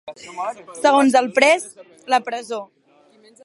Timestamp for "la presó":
2.15-2.61